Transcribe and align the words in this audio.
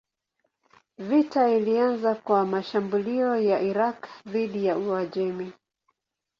Vita 0.97 1.49
ilianza 1.49 2.15
kwa 2.15 2.45
mashambulio 2.45 3.35
ya 3.35 3.61
Irak 3.61 4.07
dhidi 4.25 4.65
ya 4.65 4.77
Uajemi. 4.77 5.53